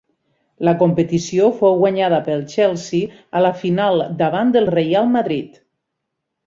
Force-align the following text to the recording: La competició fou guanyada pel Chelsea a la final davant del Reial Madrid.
La 0.67 0.71
competició 0.79 1.49
fou 1.59 1.77
guanyada 1.83 2.21
pel 2.29 2.41
Chelsea 2.55 3.21
a 3.41 3.45
la 3.49 3.55
final 3.63 4.05
davant 4.25 4.55
del 4.59 4.71
Reial 4.79 5.17
Madrid. 5.19 5.65